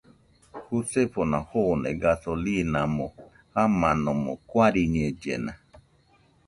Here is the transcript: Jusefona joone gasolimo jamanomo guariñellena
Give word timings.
Jusefona 0.67 1.37
joone 1.49 1.89
gasolimo 2.01 3.05
jamanomo 3.55 4.31
guariñellena 4.49 5.51